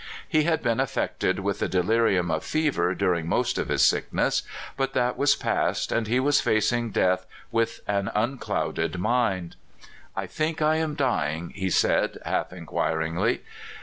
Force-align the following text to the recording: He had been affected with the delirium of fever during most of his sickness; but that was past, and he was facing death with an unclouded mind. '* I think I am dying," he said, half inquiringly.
He 0.27 0.45
had 0.45 0.63
been 0.63 0.79
affected 0.79 1.41
with 1.41 1.59
the 1.59 1.67
delirium 1.69 2.31
of 2.31 2.43
fever 2.43 2.95
during 2.95 3.27
most 3.27 3.59
of 3.59 3.67
his 3.67 3.83
sickness; 3.83 4.41
but 4.75 4.93
that 4.95 5.15
was 5.15 5.35
past, 5.35 5.91
and 5.91 6.07
he 6.07 6.19
was 6.19 6.41
facing 6.41 6.89
death 6.89 7.27
with 7.51 7.81
an 7.87 8.09
unclouded 8.15 8.97
mind. 8.97 9.57
'* 9.87 10.15
I 10.15 10.25
think 10.25 10.59
I 10.59 10.77
am 10.77 10.95
dying," 10.95 11.51
he 11.53 11.69
said, 11.69 12.17
half 12.25 12.51
inquiringly. 12.51 13.41